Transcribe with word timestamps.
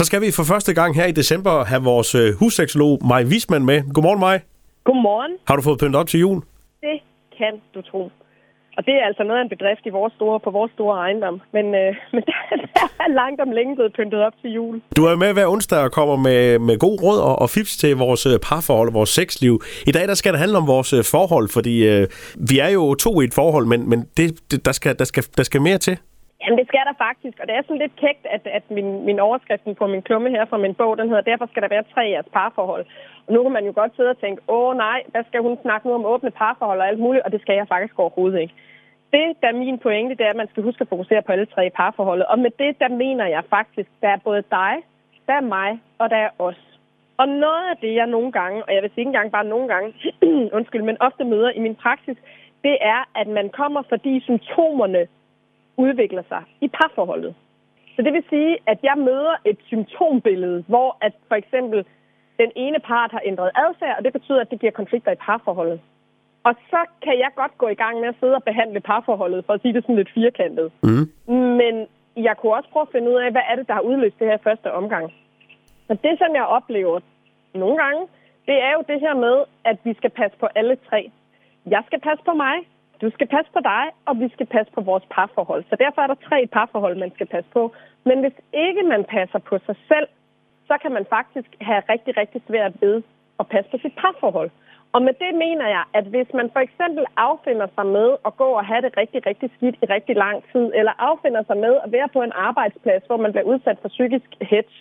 Så 0.00 0.04
skal 0.06 0.20
vi 0.20 0.30
for 0.38 0.44
første 0.52 0.72
gang 0.74 0.90
her 0.94 1.06
i 1.06 1.12
december 1.12 1.64
have 1.64 1.82
vores 1.82 2.14
øh, 2.14 2.28
husseksolog 2.40 2.92
Maj 3.10 3.22
Wisman 3.30 3.64
med. 3.64 3.78
Godmorgen, 3.94 4.20
Maj. 4.20 4.40
Godmorgen. 4.84 5.32
Har 5.48 5.56
du 5.56 5.62
fået 5.62 5.78
pyntet 5.80 6.00
op 6.00 6.08
til 6.08 6.20
jul? 6.20 6.38
Det 6.86 6.96
kan 7.38 7.54
du 7.74 7.80
tro. 7.90 8.02
Og 8.76 8.86
det 8.86 8.94
er 9.00 9.04
altså 9.10 9.22
noget 9.22 9.38
af 9.40 9.44
en 9.44 9.52
bedrift 9.56 9.84
i 9.86 9.92
vores 9.98 10.12
store, 10.18 10.40
på 10.40 10.50
vores 10.50 10.72
store 10.72 10.96
ejendom. 11.04 11.40
Men, 11.52 11.66
øh, 11.80 11.90
men 12.14 12.22
der, 12.28 12.38
der 12.76 12.86
er 13.04 13.10
langt 13.20 13.40
om 13.40 13.50
længe 13.50 13.74
blevet 13.76 13.92
pyntet 13.98 14.20
op 14.26 14.32
til 14.42 14.50
jul. 14.50 14.80
Du 14.96 15.04
er 15.04 15.16
med 15.16 15.32
hver 15.32 15.46
onsdag 15.46 15.78
og 15.78 15.92
kommer 15.92 16.16
med, 16.16 16.58
med 16.58 16.78
god 16.78 16.96
råd 17.02 17.20
og, 17.28 17.34
og 17.42 17.50
fips 17.50 17.76
til 17.76 17.96
vores 17.96 18.26
øh, 18.26 18.38
parforhold 18.48 18.88
og 18.88 18.94
vores 18.94 19.10
sexliv. 19.10 19.54
I 19.86 19.92
dag 19.92 20.08
der 20.08 20.14
skal 20.14 20.32
det 20.32 20.40
handle 20.40 20.56
om 20.62 20.66
vores 20.66 20.92
øh, 20.92 21.04
forhold, 21.14 21.48
fordi 21.56 21.74
øh, 21.92 22.06
vi 22.50 22.58
er 22.58 22.70
jo 22.78 22.94
to 22.94 23.20
i 23.20 23.24
et 23.24 23.34
forhold, 23.34 23.66
men, 23.66 23.88
men 23.90 23.98
det, 24.16 24.26
det, 24.50 24.64
der, 24.64 24.72
skal, 24.72 24.98
der, 24.98 25.04
skal, 25.04 25.22
der 25.36 25.42
skal 25.42 25.60
mere 25.62 25.78
til. 25.78 25.98
Jamen, 26.42 26.58
det 26.58 26.68
skal 26.68 26.84
der 26.88 27.02
faktisk, 27.06 27.36
og 27.40 27.46
det 27.46 27.54
er 27.54 27.62
sådan 27.62 27.82
lidt 27.84 27.96
kægt, 27.96 28.24
at, 28.34 28.44
at 28.46 28.64
min, 28.70 29.04
min 29.08 29.18
overskriften 29.18 29.74
på 29.74 29.86
min 29.86 30.02
klumme 30.02 30.30
her 30.30 30.44
fra 30.44 30.58
min 30.64 30.74
bog, 30.74 30.98
den 30.98 31.08
hedder, 31.08 31.30
derfor 31.30 31.46
skal 31.46 31.62
der 31.62 31.68
være 31.68 31.90
tre 31.94 32.08
i 32.08 32.12
jeres 32.12 32.32
parforhold. 32.32 32.84
Og 33.26 33.32
nu 33.32 33.42
kan 33.42 33.52
man 33.52 33.66
jo 33.66 33.72
godt 33.74 33.96
sidde 33.96 34.10
og 34.10 34.20
tænke, 34.20 34.42
åh 34.48 34.76
nej, 34.76 35.02
hvad 35.12 35.24
skal 35.28 35.40
hun 35.40 35.58
snakke 35.62 35.88
nu 35.88 35.94
om 35.94 36.04
åbne 36.04 36.30
parforhold 36.30 36.80
og 36.80 36.88
alt 36.88 36.98
muligt, 36.98 37.24
og 37.24 37.32
det 37.32 37.40
skal 37.40 37.54
jeg 37.56 37.68
faktisk 37.68 37.98
overhovedet 37.98 38.40
ikke. 38.40 38.54
Det, 39.12 39.26
der 39.40 39.48
er 39.48 39.52
min 39.52 39.78
pointe, 39.78 40.14
det 40.14 40.26
er, 40.26 40.30
at 40.30 40.42
man 40.42 40.50
skal 40.50 40.62
huske 40.62 40.82
at 40.82 40.88
fokusere 40.88 41.22
på 41.22 41.32
alle 41.32 41.46
tre 41.46 41.66
i 41.66 41.76
parforholdet. 41.80 42.26
Og 42.26 42.38
med 42.38 42.50
det, 42.58 42.78
der 42.80 42.88
mener 42.88 43.26
jeg 43.26 43.42
faktisk, 43.50 43.90
der 44.02 44.08
er 44.08 44.24
både 44.24 44.42
dig, 44.50 44.74
der 45.26 45.34
er 45.34 45.40
mig, 45.40 45.80
og 45.98 46.10
der 46.10 46.16
er 46.16 46.30
os. 46.38 46.60
Og 47.16 47.28
noget 47.28 47.64
af 47.70 47.76
det, 47.76 47.94
jeg 47.94 48.06
nogle 48.06 48.32
gange, 48.32 48.64
og 48.64 48.74
jeg 48.74 48.82
vil 48.82 48.90
sige 48.90 49.02
ikke 49.02 49.08
engang 49.08 49.32
bare 49.32 49.44
nogle 49.44 49.68
gange, 49.68 49.94
undskyld, 50.56 50.82
men 50.82 50.96
ofte 51.00 51.24
møder 51.24 51.50
i 51.50 51.60
min 51.60 51.74
praksis, 51.74 52.16
det 52.64 52.76
er, 52.80 53.00
at 53.20 53.28
man 53.28 53.48
kommer, 53.48 53.82
fordi 53.88 54.20
symptomerne 54.20 55.06
udvikler 55.84 56.24
sig 56.28 56.42
i 56.60 56.68
parforholdet. 56.68 57.34
Så 57.94 58.02
det 58.02 58.12
vil 58.12 58.24
sige, 58.30 58.58
at 58.66 58.78
jeg 58.82 58.96
møder 58.98 59.34
et 59.44 59.58
symptombillede, 59.66 60.64
hvor 60.72 60.96
at 61.00 61.12
for 61.28 61.34
eksempel 61.34 61.84
den 62.42 62.50
ene 62.56 62.78
part 62.90 63.10
har 63.10 63.22
ændret 63.30 63.50
adfærd, 63.64 63.96
og 63.98 64.04
det 64.04 64.12
betyder, 64.12 64.40
at 64.40 64.50
det 64.50 64.60
giver 64.60 64.72
konflikter 64.80 65.12
i 65.12 65.22
parforholdet. 65.26 65.80
Og 66.44 66.54
så 66.70 66.80
kan 67.04 67.18
jeg 67.18 67.30
godt 67.36 67.58
gå 67.58 67.68
i 67.68 67.80
gang 67.82 68.00
med 68.00 68.08
at 68.08 68.18
sidde 68.20 68.34
og 68.34 68.44
behandle 68.44 68.80
parforholdet, 68.80 69.44
for 69.44 69.52
at 69.52 69.62
sige 69.62 69.74
det 69.74 69.82
sådan 69.82 69.96
lidt 69.96 70.14
firkantet. 70.14 70.72
Mm. 70.82 71.06
Men 71.60 71.74
jeg 72.16 72.34
kunne 72.36 72.54
også 72.54 72.70
prøve 72.72 72.86
at 72.88 72.92
finde 72.92 73.10
ud 73.10 73.18
af, 73.24 73.30
hvad 73.30 73.42
er 73.50 73.56
det, 73.56 73.68
der 73.68 73.74
har 73.74 73.80
udløst 73.90 74.18
det 74.18 74.26
her 74.26 74.38
første 74.46 74.72
omgang. 74.72 75.12
Og 75.88 76.02
det, 76.04 76.18
som 76.18 76.34
jeg 76.34 76.44
oplever 76.44 77.00
nogle 77.54 77.76
gange, 77.82 78.02
det 78.46 78.56
er 78.62 78.72
jo 78.72 78.82
det 78.88 79.00
her 79.00 79.14
med, 79.14 79.36
at 79.64 79.76
vi 79.84 79.94
skal 79.94 80.10
passe 80.10 80.36
på 80.38 80.46
alle 80.54 80.76
tre. 80.88 81.10
Jeg 81.66 81.82
skal 81.86 82.00
passe 82.00 82.24
på 82.24 82.32
mig, 82.44 82.56
du 83.02 83.10
skal 83.10 83.28
passe 83.36 83.50
på 83.52 83.60
dig, 83.72 83.84
og 84.08 84.20
vi 84.20 84.28
skal 84.34 84.46
passe 84.46 84.72
på 84.72 84.80
vores 84.80 85.04
parforhold. 85.10 85.64
Så 85.70 85.76
derfor 85.76 86.02
er 86.02 86.06
der 86.06 86.26
tre 86.28 86.38
parforhold, 86.56 86.96
man 86.96 87.12
skal 87.14 87.26
passe 87.26 87.50
på. 87.52 87.62
Men 88.04 88.20
hvis 88.20 88.36
ikke 88.52 88.82
man 88.82 89.04
passer 89.04 89.38
på 89.38 89.58
sig 89.66 89.76
selv, 89.88 90.08
så 90.68 90.74
kan 90.82 90.92
man 90.92 91.06
faktisk 91.16 91.50
have 91.60 91.82
rigtig, 91.92 92.16
rigtig 92.16 92.40
svært 92.48 92.72
ved 92.80 93.02
at 93.40 93.46
passe 93.46 93.70
på 93.70 93.78
sit 93.82 93.94
parforhold. 94.02 94.50
Og 94.94 95.02
med 95.02 95.14
det 95.24 95.32
mener 95.44 95.66
jeg, 95.76 95.84
at 95.98 96.04
hvis 96.04 96.30
man 96.34 96.50
for 96.54 96.60
eksempel 96.60 97.04
affinder 97.16 97.68
sig 97.74 97.86
med 97.86 98.08
at 98.26 98.36
gå 98.36 98.48
og 98.60 98.64
have 98.70 98.82
det 98.82 98.96
rigtig, 98.96 99.26
rigtig 99.26 99.50
skidt 99.56 99.76
i 99.82 99.86
rigtig 99.96 100.16
lang 100.16 100.36
tid, 100.52 100.72
eller 100.74 100.92
affinder 100.98 101.42
sig 101.42 101.56
med 101.56 101.74
at 101.84 101.92
være 101.92 102.08
på 102.12 102.22
en 102.22 102.32
arbejdsplads, 102.48 103.02
hvor 103.06 103.16
man 103.16 103.32
bliver 103.32 103.50
udsat 103.52 103.78
for 103.82 103.88
psykisk 103.88 104.30
hedge, 104.40 104.76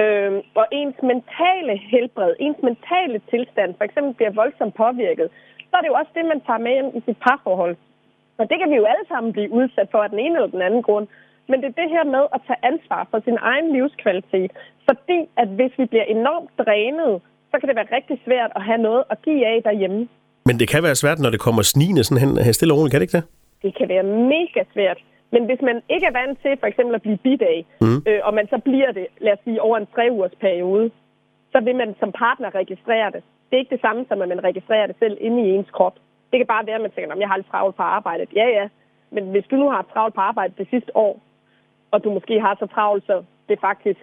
øh, 0.00 0.32
og 0.54 0.66
ens 0.70 0.98
mentale 1.02 1.74
helbred, 1.92 2.32
ens 2.38 2.60
mentale 2.62 3.20
tilstand 3.30 3.74
for 3.78 3.84
eksempel 3.84 4.14
bliver 4.14 4.30
voldsomt 4.30 4.74
påvirket, 4.74 5.28
så 5.70 5.74
er 5.76 5.80
det 5.82 5.88
jo 5.92 5.98
også 6.00 6.12
det, 6.18 6.24
man 6.32 6.40
tager 6.46 6.58
med 6.66 6.72
hjem 6.76 6.90
i 6.98 7.00
sit 7.06 7.18
parforhold. 7.26 7.76
Og 8.40 8.44
det 8.50 8.56
kan 8.60 8.70
vi 8.70 8.76
jo 8.82 8.84
alle 8.92 9.06
sammen 9.12 9.32
blive 9.32 9.50
udsat 9.58 9.88
for 9.90 9.98
af 9.98 10.10
den 10.10 10.18
ene 10.24 10.34
eller 10.36 10.48
den 10.56 10.62
anden 10.62 10.82
grund. 10.82 11.06
Men 11.48 11.56
det 11.62 11.68
er 11.68 11.80
det 11.82 11.90
her 11.96 12.04
med 12.16 12.24
at 12.34 12.40
tage 12.46 12.60
ansvar 12.70 13.02
for 13.10 13.18
sin 13.26 13.38
egen 13.50 13.66
livskvalitet. 13.76 14.50
Fordi 14.88 15.18
at 15.42 15.48
hvis 15.48 15.72
vi 15.80 15.84
bliver 15.92 16.04
enormt 16.16 16.50
drænet, 16.58 17.12
så 17.50 17.54
kan 17.58 17.68
det 17.68 17.76
være 17.76 17.94
rigtig 17.96 18.16
svært 18.26 18.50
at 18.56 18.62
have 18.62 18.78
noget 18.78 19.02
at 19.12 19.22
give 19.22 19.46
af 19.46 19.62
derhjemme. 19.68 20.08
Men 20.48 20.58
det 20.60 20.68
kan 20.68 20.82
være 20.82 20.94
svært, 21.02 21.18
når 21.18 21.30
det 21.30 21.40
kommer 21.40 21.62
snigende 21.62 22.04
sådan 22.04 22.20
hen, 22.24 22.30
her 22.46 22.52
stille 22.52 22.74
og 22.74 22.78
roligt, 22.78 22.92
kan 22.92 23.00
det 23.00 23.06
ikke 23.08 23.16
det? 23.18 23.24
Det 23.62 23.72
kan 23.78 23.88
være 23.88 24.02
mega 24.34 24.62
svært. 24.74 24.98
Men 25.32 25.44
hvis 25.48 25.60
man 25.68 25.76
ikke 25.94 26.06
er 26.06 26.14
vant 26.20 26.38
til 26.42 26.52
for 26.60 26.66
eksempel 26.66 26.94
at 26.94 27.02
blive 27.02 27.16
bidt 27.26 27.42
af, 27.42 27.58
Mm. 27.80 27.98
øh, 28.08 28.20
og 28.26 28.34
man 28.34 28.46
så 28.52 28.58
bliver 28.68 28.92
det, 28.92 29.06
lad 29.20 29.32
os 29.32 29.38
sige, 29.44 29.62
over 29.62 29.76
en 29.78 29.86
tre 29.94 30.08
ugers 30.12 30.36
periode, 30.40 30.90
så 31.52 31.58
vil 31.66 31.76
man 31.76 31.94
som 32.00 32.12
partner 32.12 32.54
registrere 32.54 33.10
det. 33.14 33.22
Det 33.50 33.56
er 33.56 33.62
ikke 33.62 33.74
det 33.76 33.80
samme 33.80 34.04
som, 34.08 34.22
at 34.22 34.28
man 34.28 34.44
registrerer 34.44 34.86
det 34.86 34.96
selv 34.98 35.16
inde 35.20 35.42
i 35.42 35.50
ens 35.50 35.70
krop. 35.70 35.96
Det 36.30 36.38
kan 36.38 36.46
bare 36.46 36.66
være, 36.66 36.74
at 36.74 36.80
man 36.80 36.90
tænker, 36.90 37.12
at 37.12 37.20
jeg 37.20 37.28
har 37.28 37.36
lidt 37.36 37.50
travlt 37.50 37.76
på 37.76 37.82
arbejdet. 37.82 38.28
Ja, 38.36 38.46
ja. 38.48 38.68
Men 39.10 39.30
hvis 39.30 39.44
du 39.50 39.56
nu 39.56 39.70
har 39.70 39.86
travlt 39.92 40.14
på 40.14 40.20
arbejdet 40.20 40.58
det 40.58 40.68
sidste 40.70 40.96
år, 40.96 41.20
og 41.90 42.04
du 42.04 42.10
måske 42.12 42.40
har 42.40 42.56
så 42.58 42.66
travlt, 42.66 43.06
så 43.06 43.24
det 43.48 43.60
faktisk, 43.60 44.00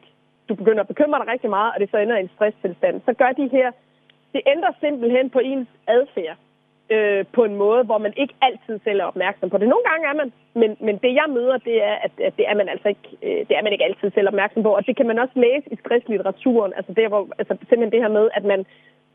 du 0.50 0.56
begynder 0.56 0.82
at 0.82 0.88
bekymre 0.88 1.20
dig 1.20 1.28
rigtig 1.28 1.50
meget, 1.50 1.74
og 1.74 1.80
det 1.80 1.92
så 1.92 1.98
ender 1.98 2.18
i 2.18 2.22
en 2.22 2.36
stresstilstand, 2.36 3.02
så 3.06 3.14
gør 3.14 3.32
de 3.32 3.48
her, 3.48 3.72
det 4.34 4.42
ændrer 4.48 4.72
simpelthen 4.82 5.30
på 5.30 5.40
ens 5.40 5.68
adfærd 5.88 6.38
øh, 6.90 7.26
på 7.36 7.44
en 7.44 7.56
måde, 7.56 7.84
hvor 7.84 7.98
man 7.98 8.14
ikke 8.18 8.36
altid 8.42 8.80
selv 8.84 9.00
er 9.00 9.04
opmærksom 9.04 9.50
på 9.50 9.58
det. 9.58 9.68
Nogle 9.68 9.86
gange 9.90 10.08
er 10.08 10.14
man, 10.14 10.34
men, 10.62 10.78
men 10.80 10.98
det 10.98 11.12
jeg 11.20 11.28
møder, 11.30 11.58
det 11.58 11.84
er, 11.84 11.96
at, 12.06 12.12
at 12.28 12.34
det 12.38 12.46
er 12.48 12.56
man 12.56 12.70
altså 12.70 12.88
ikke, 12.88 13.08
øh, 13.24 13.48
det 13.48 13.58
er 13.58 13.64
man 13.64 13.74
ikke 13.74 13.86
altid 13.86 14.12
selv 14.12 14.28
opmærksom 14.28 14.64
på, 14.64 14.76
og 14.76 14.88
det 14.88 14.96
kan 14.98 15.08
man 15.08 15.20
også 15.20 15.36
læse 15.36 15.68
i 15.72 15.76
stresslitteraturen, 15.76 16.74
altså, 16.78 16.94
der, 16.94 17.08
hvor, 17.08 17.28
altså 17.40 17.54
simpelthen 17.70 17.92
det 17.92 18.02
her 18.02 18.18
med, 18.20 18.30
at 18.34 18.44
man, 18.44 18.66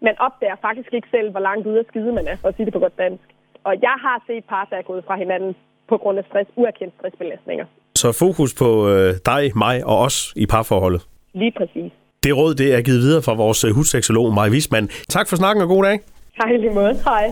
man 0.08 0.14
opdager 0.26 0.56
faktisk 0.66 0.90
ikke 0.96 1.08
selv, 1.10 1.30
hvor 1.30 1.40
langt 1.48 1.66
ude 1.66 1.78
af 1.78 1.84
skide 1.90 2.12
man 2.18 2.26
er, 2.32 2.36
for 2.40 2.48
at 2.48 2.56
sige 2.56 2.66
det 2.66 2.74
på 2.74 2.78
godt 2.78 2.98
dansk. 2.98 3.24
Og 3.64 3.74
jeg 3.82 3.96
har 4.04 4.16
set 4.26 4.44
par, 4.52 4.64
der 4.70 4.76
er 4.76 4.82
gået 4.82 5.04
fra 5.06 5.16
hinanden 5.16 5.52
på 5.88 5.96
grund 6.02 6.18
af 6.18 6.24
stress, 6.28 6.50
uerkendt 6.56 6.94
stressbelastninger. 6.98 7.66
Så 7.94 8.08
fokus 8.24 8.54
på 8.62 8.68
øh, 8.92 9.14
dig, 9.26 9.42
mig 9.64 9.76
og 9.90 9.96
os 10.06 10.32
i 10.36 10.46
parforholdet. 10.46 11.02
Lige 11.34 11.52
præcis. 11.58 11.92
Det 12.24 12.36
råd 12.36 12.54
det 12.54 12.74
er 12.76 12.82
givet 12.82 13.00
videre 13.06 13.22
fra 13.22 13.34
vores 13.34 13.60
husseksolog 13.76 14.34
Maj 14.34 14.48
Wisman. 14.54 14.88
Tak 15.16 15.28
for 15.28 15.36
snakken 15.36 15.62
og 15.62 15.68
god 15.68 15.82
dag. 15.84 16.00
Hej 16.40 16.56
lige 16.56 16.74
måde. 16.74 16.94
Hej. 17.04 17.24